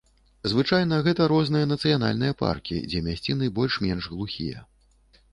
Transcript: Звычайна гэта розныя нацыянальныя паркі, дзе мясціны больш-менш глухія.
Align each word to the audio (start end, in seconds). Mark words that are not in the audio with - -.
Звычайна 0.51 0.95
гэта 1.07 1.25
розныя 1.31 1.67
нацыянальныя 1.73 2.35
паркі, 2.39 2.77
дзе 2.93 3.01
мясціны 3.09 3.49
больш-менш 3.59 4.09
глухія. 4.15 4.65